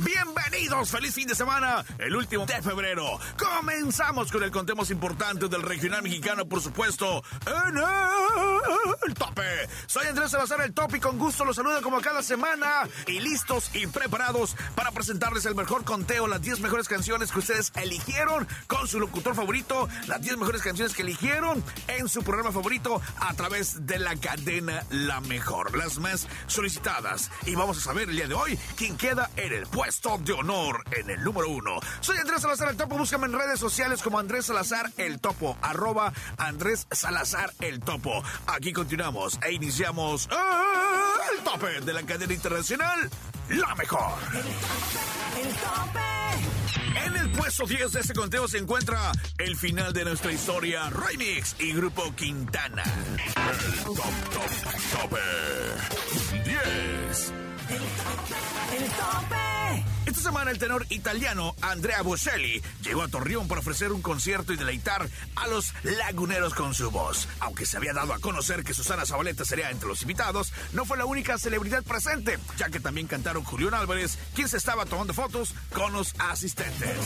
[0.00, 3.18] Bienvenidos, feliz fin de semana, el último de febrero.
[3.36, 7.78] Comenzamos con el contemos importante del regional mexicano, por supuesto, en
[9.04, 9.42] el tope.
[9.86, 13.74] Soy Andrés Salazar, el tope, y con gusto los saludo como cada semana y listos
[13.74, 18.86] y preparados para presentarles el mejor conteo, las 10 mejores canciones que ustedes eligieron con
[18.86, 23.84] su locutor favorito, las 10 mejores canciones que eligieron en su programa favorito a través
[23.84, 27.32] de la cadena La Mejor, las más solicitadas.
[27.46, 30.34] Y vamos a saber el día de hoy quién queda en el puesto puesto de
[30.34, 31.80] honor en el número uno.
[32.00, 32.98] Soy Andrés Salazar el Topo.
[32.98, 35.56] Búscame en redes sociales como Andrés Salazar el Topo.
[35.62, 38.22] Arroba Andrés Salazar el Topo.
[38.48, 40.28] Aquí continuamos e iniciamos
[41.32, 43.08] el tope de la cadena internacional.
[43.48, 44.12] La mejor.
[44.34, 47.06] El tope.
[47.06, 51.56] En el puesto 10 de este conteo se encuentra el final de nuestra historia, Remix
[51.60, 52.84] y Grupo Quintana.
[52.84, 53.96] El top,
[54.34, 55.20] top, tope.
[56.44, 57.32] 10.
[58.76, 59.47] El tope.
[60.08, 64.56] Esta semana el tenor italiano Andrea Bocelli llegó a Torreón para ofrecer un concierto y
[64.56, 65.06] deleitar
[65.36, 67.28] a los laguneros con su voz.
[67.40, 70.96] Aunque se había dado a conocer que Susana Zabaleta sería entre los invitados, no fue
[70.96, 75.52] la única celebridad presente, ya que también cantaron Julián Álvarez, quien se estaba tomando fotos
[75.74, 76.96] con los asistentes.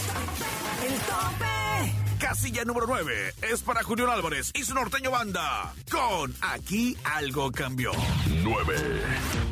[0.87, 2.19] El tope.
[2.21, 7.91] Casilla número 9 es para Julián Álvarez y su norteño banda con Aquí algo cambió.
[8.45, 9.52] 9.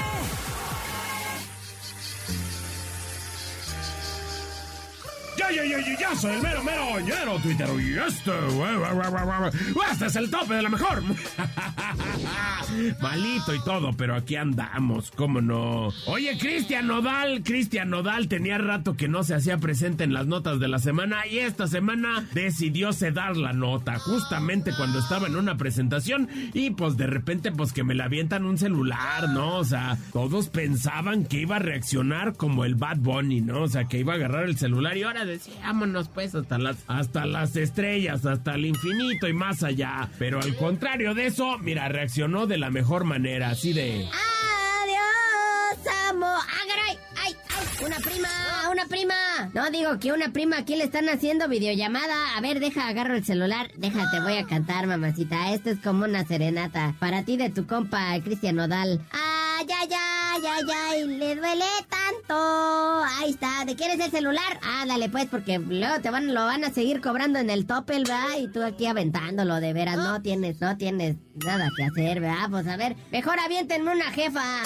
[5.37, 7.69] Ya, ya, ya, ya, ya, soy el mero, mero, ñero, Twitter.
[7.79, 8.31] Y este,
[9.91, 11.03] este es el tope de la mejor.
[13.01, 15.89] Malito y todo, pero aquí andamos, cómo no.
[16.05, 20.59] Oye, Cristian Nodal, Cristian Nodal tenía rato que no se hacía presente en las notas
[20.59, 25.57] de la semana y esta semana decidió ceder la nota, justamente cuando estaba en una
[25.57, 29.57] presentación y pues de repente pues que me la avientan un celular, ¿no?
[29.57, 33.63] O sea, todos pensaban que iba a reaccionar como el Bad Bunny, ¿no?
[33.63, 36.77] O sea, que iba a agarrar el celular y ahora decía, vámonos pues hasta las,
[36.87, 40.09] hasta las estrellas, hasta el infinito y más allá.
[40.17, 44.07] Pero al contrario de eso, mira, reaccionó de la mejor manera, así de...
[44.07, 46.27] Adiós, amo.
[46.27, 46.97] ¡Ah, caray!
[47.17, 47.85] ¡Ay, ay!
[47.85, 48.29] ¡Una prima!
[48.71, 49.15] ¡Una prima!
[49.53, 52.37] No, digo que una prima aquí le están haciendo videollamada.
[52.37, 53.71] A ver, deja, agarro el celular.
[53.75, 55.53] Déjate, voy a cantar, mamacita.
[55.53, 56.95] Esto es como una serenata.
[56.99, 59.01] Para ti de tu compa, Cristian Nodal.
[59.11, 60.10] ¡Ay, ay, ay,
[60.49, 61.07] ay, ay!
[61.07, 63.03] ¡Le duele tanto!
[63.19, 63.65] Ahí está.
[63.65, 64.59] ¿De quieres el celular?
[64.63, 68.03] Ah, dale pues, porque luego te van, lo van a seguir cobrando en el topel,
[68.03, 68.37] ¿verdad?
[68.39, 69.97] Y tú aquí aventándolo, de veras.
[69.97, 72.49] No tienes, no tienes nada que hacer, ¿verdad?
[72.49, 74.43] Pues a ver, mejor aviéntenme una jefa.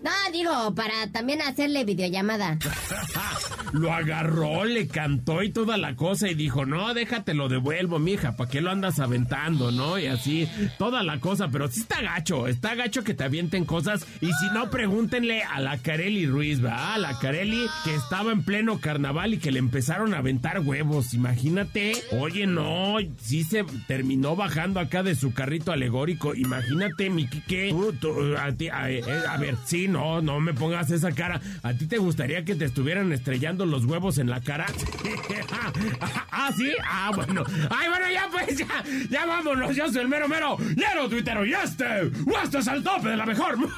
[0.00, 2.56] No, digo, para también hacerle videollamada.
[3.72, 8.36] Lo agarró, le cantó y toda la cosa y dijo, no, déjate lo devuelvo, mija,
[8.36, 9.98] ¿para qué lo andas aventando, no?
[9.98, 10.48] Y así,
[10.78, 14.46] toda la cosa, pero sí está gacho, está gacho que te avienten cosas y si
[14.54, 16.94] no, pregúntenle a la Carelli Ruiz, ¿va?
[16.94, 21.14] A la Carelli que estaba en pleno carnaval y que le empezaron a aventar huevos,
[21.14, 21.92] imagínate.
[22.12, 28.34] Oye, no, sí se terminó bajando acá de su carrito alegórico, imagínate, mi Quique, tú,
[28.38, 31.98] a, ti, eh, a ver, sí, no, no me pongas esa cara, ¿a ti te
[31.98, 34.66] gustaría que te estuvieran estrellando los huevos en la cara?
[36.30, 37.44] ah, sí, ah, bueno.
[37.70, 41.54] Ay, bueno, ya pues, ya, ya vámonos, yo soy el mero mero, mero tuitero, y
[41.54, 42.10] este,
[42.42, 43.56] este es el tope de la mejor.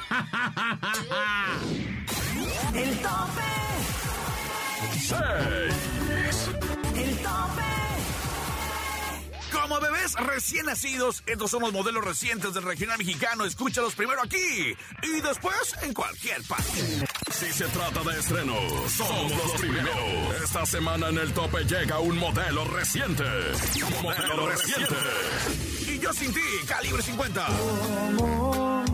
[2.75, 3.43] El tope.
[5.01, 5.19] 6.
[6.97, 7.81] El tope.
[9.53, 13.45] Como bebés recién nacidos, estos son los modelos recientes del regional mexicano.
[13.45, 17.09] Escúchalos primero aquí y después en cualquier parte.
[17.41, 18.55] Si se trata de estreno,
[18.87, 20.43] somos los primeros.
[20.45, 23.25] Esta semana en el tope llega un modelo reciente.
[23.25, 24.95] Un modelo reciente.
[25.89, 27.47] Y yo sin ti, calibre 50.
[28.19, 28.85] Como,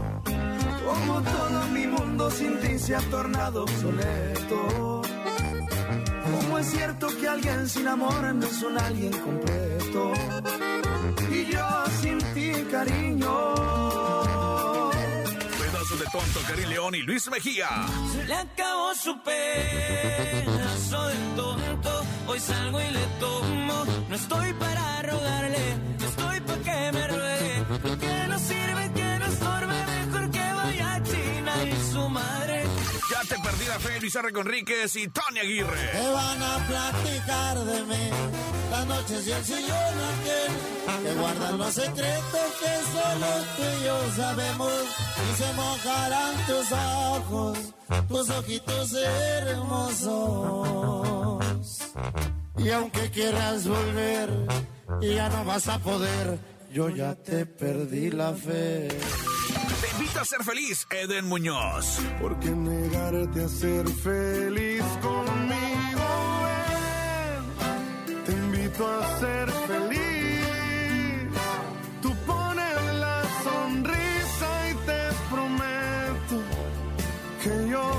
[0.87, 5.03] como todo mi mundo sin ti se ha tornado obsoleto.
[6.31, 10.13] Como es cierto que alguien sin amor no es un alguien completo.
[11.33, 13.96] Y yo sin ti, cariño.
[16.17, 17.69] Tonto, Karim León y Luis Mejía.
[18.11, 22.05] Se le acabó su pedazo de tonto.
[22.27, 23.85] Hoy salgo y le tomo.
[24.09, 27.65] No estoy para rogarle, estoy para que me ruegue.
[28.01, 28.91] Que no sirve,
[33.11, 34.33] Ya te perdí la fe, Luis R.
[34.33, 35.91] Conríquez y Tony Aguirre.
[35.93, 38.11] Te van a platicar de mí
[38.71, 40.53] las noches y el sillón aquel
[41.05, 43.27] que guardan los secretos que solo
[43.57, 44.73] tú y yo sabemos
[45.23, 47.59] y se mojarán tus ojos,
[48.09, 50.27] tus ojitos hermosos.
[52.59, 54.31] Y aunque quieras volver
[55.01, 56.39] ya no vas a poder,
[56.73, 58.89] yo ya te perdí la fe.
[59.81, 62.01] Te invito a ser feliz, Eden Muñoz.
[62.21, 66.07] ¿Por qué negarte a ser feliz conmigo?
[66.47, 71.29] Ven, te invito a ser feliz.
[72.01, 75.01] Tú pones la sonrisa y te
[75.31, 76.43] prometo
[77.43, 77.91] que yo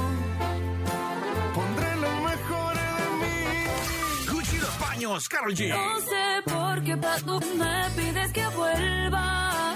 [1.53, 4.31] pondré lo mejor de mí.
[4.31, 5.69] Gucci los paños, Carol G.
[5.69, 9.66] No sé por qué tú me pides que vuelva.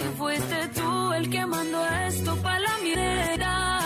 [0.00, 3.80] Si fuiste tú el que mandó esto para la mierda.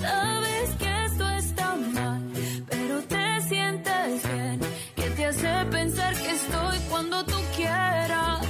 [0.00, 2.22] Sabes que esto está mal,
[2.68, 4.60] pero te sientes bien.
[4.94, 8.46] Que te hace pensar que estoy cuando tú quieras.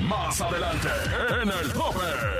[0.00, 0.88] Más adelante,
[1.42, 2.31] en el tope.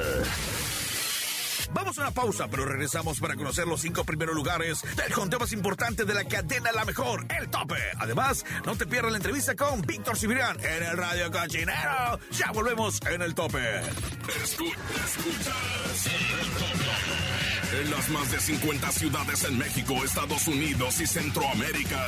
[2.02, 6.12] Una pausa, pero regresamos para conocer los cinco primeros lugares del conteo más importante de
[6.14, 7.76] la cadena La Mejor, El Tope.
[8.00, 12.18] Además, no te pierdas la entrevista con Víctor Cibrián en el Radio Cochinero.
[12.32, 13.82] Ya volvemos en El Tope.
[13.82, 14.74] Escu-
[15.06, 17.82] escuchas el tope.
[17.82, 22.04] En las más de 50 ciudades en México, Estados Unidos y Centroamérica.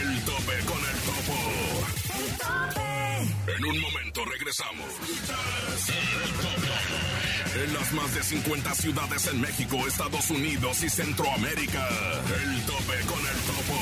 [0.00, 1.34] El tope con el topo.
[3.54, 4.86] En un momento regresamos.
[4.88, 7.23] Escuchas el tope.
[7.54, 11.88] En las más de 50 ciudades en México, Estados Unidos y Centroamérica.
[12.42, 13.74] El tope con el topo.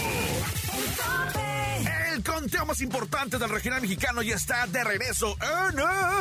[2.14, 5.78] El conteo más importante del regional mexicano ya está de regreso en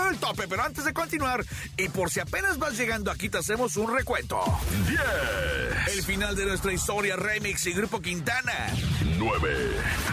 [0.10, 0.48] el tope.
[0.48, 1.44] Pero antes de continuar,
[1.76, 4.40] y por si apenas vas llegando aquí, te hacemos un recuento.
[4.88, 8.54] 10, El final de nuestra historia, Remix y Grupo Quintana.
[9.18, 9.78] 9,
[10.08, 10.11] Aquí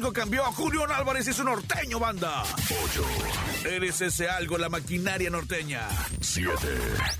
[0.00, 0.44] algo cambió.
[0.52, 2.42] Julián Álvarez y su norteño banda.
[2.42, 3.04] 8,
[3.66, 5.86] Eres ese algo, la maquinaria norteña.
[6.22, 6.50] 7,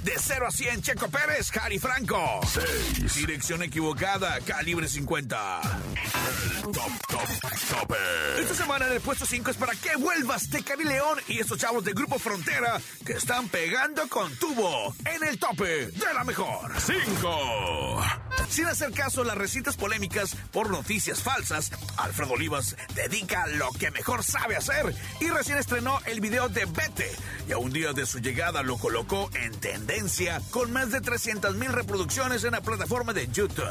[0.02, 2.40] De 0 a 100, Checo Pérez, Jari Franco.
[2.46, 3.16] 6.
[3.16, 5.60] Dirección equivocada, calibre 50.
[5.60, 7.28] El top, top,
[7.68, 7.96] tope.
[8.38, 11.84] Esta semana en el puesto 5 es para que vuelvas Tecari León y estos chavos
[11.84, 16.72] de Grupo Frontera que están pegando con tubo en el tope de la mejor.
[16.80, 18.02] 5,
[18.48, 23.90] Sin hacer caso a las recientes polémicas por noticias falsas, Alfredo Olivas dedica lo que
[23.90, 27.10] mejor sabe hacer y recién estrenó el video de Vete
[27.48, 31.54] y a un día de su llegada lo colocó en tendencia con más de 300
[31.56, 33.66] mil reproducciones en la plataforma de YouTube.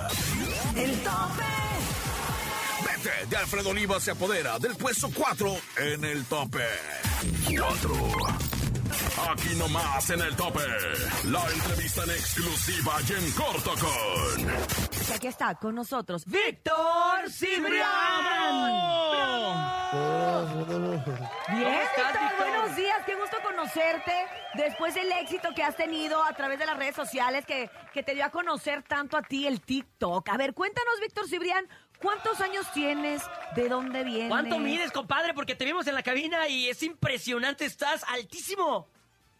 [0.75, 1.43] El tope.
[2.85, 6.65] Vete de Alfredo Olivas se apodera del puesto 4 en el tope.
[7.57, 8.48] 4.
[9.27, 10.61] Aquí nomás en el tope.
[11.25, 14.49] La entrevista en exclusiva y en corto con.
[15.09, 17.89] Y aquí está con nosotros Víctor Cibrián.
[21.49, 24.13] Bien, Víctor, buenos días, qué gusto conocerte
[24.53, 28.13] después del éxito que has tenido a través de las redes sociales que, que te
[28.13, 30.29] dio a conocer tanto a ti el TikTok.
[30.29, 31.67] A ver, cuéntanos, Víctor Cibrián,
[31.99, 33.23] ¿cuántos años tienes?
[33.55, 34.29] ¿De dónde vienes?
[34.29, 35.33] ¿Cuánto mides, compadre?
[35.33, 38.87] Porque te vimos en la cabina y es impresionante, estás altísimo.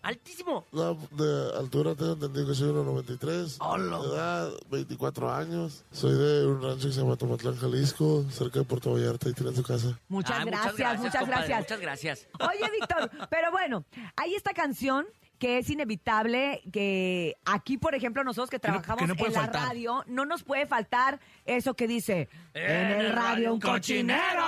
[0.01, 0.65] Altísimo.
[0.71, 3.57] No, de altura tengo entendido que soy 1,93.
[3.59, 3.99] Hola.
[3.99, 5.83] De edad, 24 años.
[5.91, 9.53] Soy de un rancho que se llama Tomatlán, Jalisco, cerca de Puerto Vallarta, y tiene
[9.55, 9.99] su casa.
[10.07, 11.59] Muchas, Ah, gracias, muchas compadre, gracias.
[11.59, 12.27] Muchas gracias.
[12.39, 13.83] Oye, Víctor, pero bueno,
[14.15, 15.05] hay esta canción
[15.37, 19.29] que es inevitable que aquí, por ejemplo, nosotros que Que no- trabajamos que no puede
[19.29, 19.67] en la faltar.
[19.69, 24.43] radio, no nos puede faltar eso que dice en el radio un cochinero.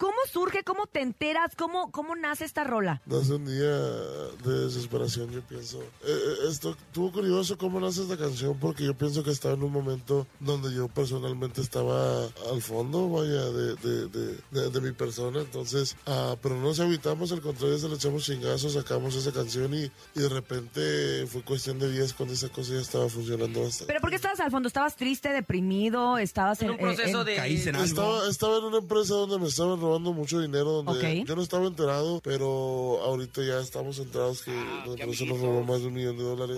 [0.00, 3.02] ¿Cómo surge, cómo te enteras, cómo, cómo nace esta rola?
[3.04, 5.78] Nace un día de desesperación, yo pienso.
[5.82, 9.62] Eh, eh, esto estuvo curioso cómo nace esta canción porque yo pienso que estaba en
[9.62, 14.92] un momento donde yo personalmente estaba al fondo, vaya, de, de, de, de- de mi
[14.92, 15.40] persona.
[15.42, 19.74] Entonces, ah, pero no nos evitamos, al contrario, se le echamos chingazos, sacamos esa canción
[19.74, 23.84] y, y de repente fue cuestión de días cuando esa cosa ya estaba funcionando bastante.
[23.92, 24.66] ¿Pero por qué estabas al fondo?
[24.68, 26.16] ¿Estabas triste, deprimido?
[26.16, 27.82] ¿Estabas en, un proceso en- de...
[27.84, 31.66] Estaba, estaba en una empresa donde me estaban robando mucho dinero, donde yo no estaba
[31.66, 36.16] enterado, pero ahorita ya estamos enterados que la empresa nos robó más de un millón
[36.16, 36.56] de dólares.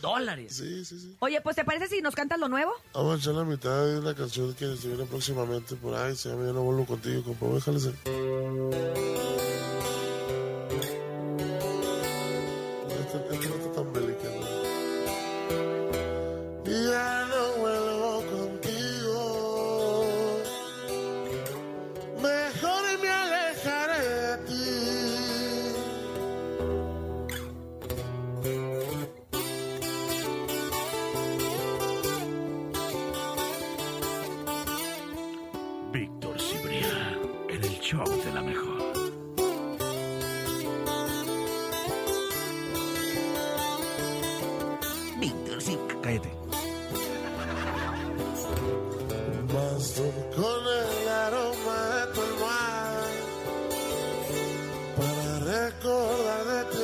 [0.00, 0.56] Dólares.
[0.56, 1.16] Sí, sí, sí.
[1.20, 2.72] Oye, pues ¿te parece si nos cantas lo nuevo?
[2.94, 6.30] Vamos a echar la mitad de una canción que se viene próximamente por ahí, se
[6.30, 8.99] llama Yo no vuelvo contigo, compa, déjale ser.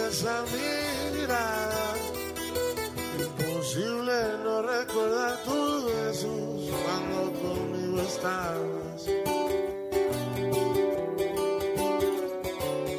[0.08, 1.94] Esa mirada.
[3.18, 9.00] Imposible no recordar tus besos cuando conmigo estabas.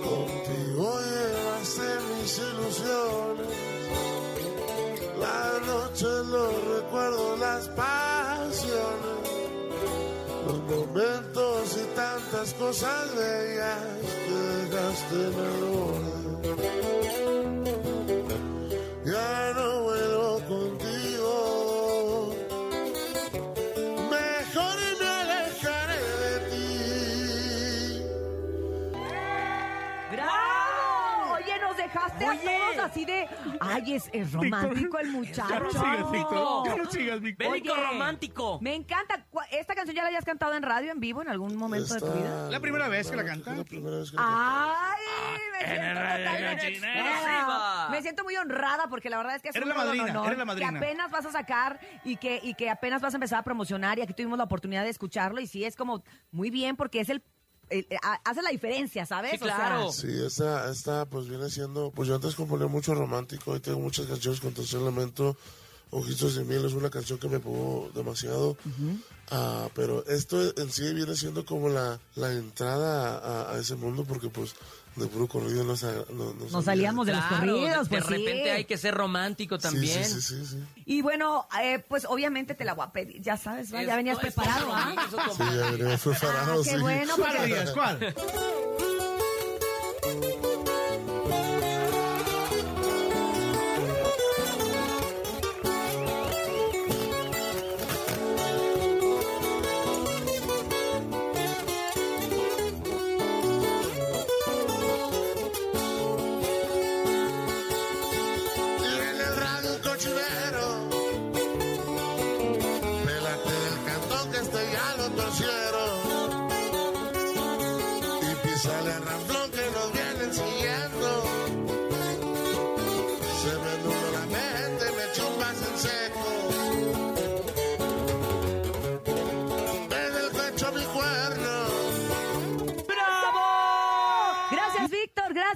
[0.07, 3.53] Contigo llevaste mis ilusiones.
[5.19, 9.27] La noche, los recuerdos, las pasiones,
[10.45, 13.79] los momentos y tantas cosas bellas
[14.25, 14.35] que
[14.69, 15.66] dejaste en el
[32.97, 33.27] así de...
[33.59, 35.49] Ay, es, es romántico el muchacho.
[35.49, 36.67] Ya no sigas, Víctor.
[36.67, 37.51] Ya no sigas, Víctor.
[37.51, 38.59] Bélico romántico.
[38.61, 39.25] Me encanta.
[39.51, 42.11] ¿Esta canción ya la habías cantado en radio, en vivo, en algún momento de tu
[42.11, 42.49] vida?
[42.49, 43.55] ¿La primera vez que la canta?
[43.55, 44.85] La primera vez que la canta.
[44.91, 45.03] ¡Ay!
[45.51, 47.89] Me en siento el radio.
[47.91, 50.27] Me siento muy honrada porque la verdad es que es Eres un la madrina, honor
[50.27, 50.71] eres la madrina.
[50.71, 53.97] que apenas vas a sacar y que, y que apenas vas a empezar a promocionar
[53.97, 57.09] y aquí tuvimos la oportunidad de escucharlo y sí, es como muy bien porque es
[57.09, 57.23] el...
[57.69, 59.31] el- a- hace la diferencia, ¿sabes?
[59.31, 59.91] Sí, O sea, claro.
[59.91, 64.05] Sí, esta, esta pues viene siendo, pues yo antes componía mucho romántico y tengo muchas
[64.05, 65.35] canciones con tercer elemento.
[65.89, 68.57] Ojitos de miel es una canción que me pegó demasiado.
[69.31, 74.05] Ah, pero esto en sí viene siendo como la, la entrada a, a ese mundo
[74.05, 74.53] porque pues
[74.95, 76.63] de puro corrido no, sa- no, no Nos salía.
[76.63, 78.49] salíamos de los corridos, de pues repente sí.
[78.49, 80.03] hay que ser romántico también.
[80.05, 80.63] Sí, sí, sí, sí.
[80.85, 83.83] Y bueno, eh, pues obviamente te la voy a pedir, ya sabes, ¿va?
[83.83, 84.95] ya venías preparado, ¿ah?
[85.37, 86.77] Sí, ya venía preparado, Ah, qué sí.
[86.77, 87.71] bueno, ¿Cuál porque-?
[87.73, 88.15] ¿Cuál?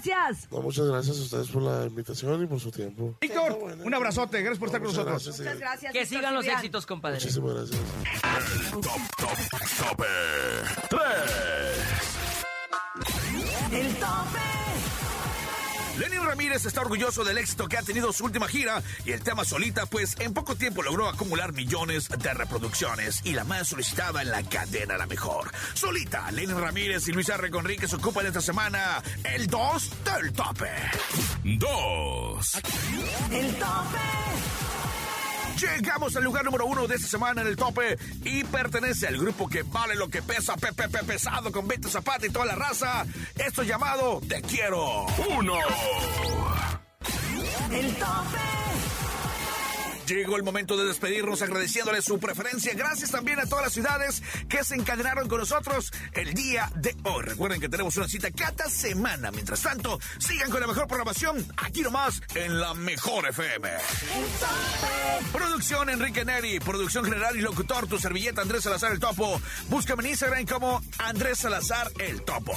[0.03, 0.51] Gracias.
[0.51, 3.15] No, muchas gracias a ustedes por la invitación y por su tiempo.
[3.21, 4.39] Víctor, un abrazote.
[4.41, 5.25] Gracias por estar con nosotros.
[5.25, 5.93] gracias, Muchas gracias.
[5.93, 7.17] Que Víctor sigan los éxitos, compadre.
[7.17, 7.79] Muchísimas gracias.
[8.73, 9.37] El top, top,
[9.77, 10.05] tope
[10.89, 10.99] 3.
[13.71, 14.50] El tope.
[16.01, 19.45] Lenin Ramírez está orgulloso del éxito que ha tenido su última gira y el tema
[19.45, 24.31] Solita, pues en poco tiempo logró acumular millones de reproducciones y la más solicitada en
[24.31, 25.51] la cadena La Mejor.
[25.75, 27.51] Solita, Lenin Ramírez y Luis R.
[27.51, 30.71] Conríquez ocupan esta semana el 2 del tope.
[31.43, 32.55] 2.
[33.31, 34.70] El tope.
[35.59, 39.47] Llegamos al lugar número uno de esta semana en el tope y pertenece al grupo
[39.47, 43.05] que vale lo que pesa, Pepe Pepe Pesado con Beto Zapata y toda la raza.
[43.35, 45.05] Esto es llamado Te Quiero.
[45.37, 45.53] 1.
[47.71, 48.60] El tope.
[50.07, 52.73] Llegó el momento de despedirnos agradeciéndole su preferencia.
[52.73, 57.23] Gracias también a todas las ciudades que se encadenaron con nosotros el día de hoy.
[57.23, 59.31] Recuerden que tenemos una cita cada semana.
[59.31, 63.69] Mientras tanto, sigan con la mejor programación aquí nomás en la mejor FM.
[65.31, 69.41] Producción Enrique Neri, producción general y locutor, tu servilleta Andrés Salazar el Topo.
[69.69, 72.53] Búscame en Instagram como Andrés Salazar el Topo.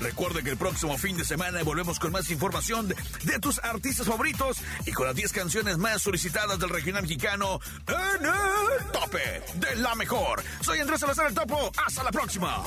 [0.00, 4.06] Recuerde que el próximo fin de semana volvemos con más información de, de tus artistas
[4.06, 9.76] favoritos y con las 10 canciones más solicitadas del regional mexicano en el tope de
[9.76, 10.42] la mejor.
[10.60, 11.70] Soy Andrés Salazar el Topo.
[11.84, 12.62] Hasta la próxima.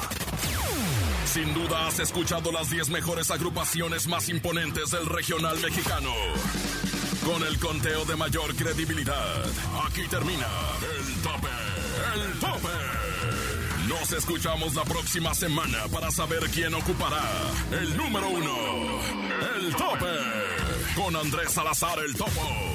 [1.25, 6.11] Sin duda has escuchado las 10 mejores agrupaciones más imponentes del regional mexicano.
[7.25, 9.45] Con el conteo de mayor credibilidad.
[9.87, 10.47] Aquí termina
[10.81, 11.47] el tope,
[12.15, 13.87] el tope.
[13.87, 17.23] Nos escuchamos la próxima semana para saber quién ocupará
[17.71, 18.55] el número uno,
[19.55, 20.15] el tope,
[20.95, 22.74] con Andrés Salazar el Topo.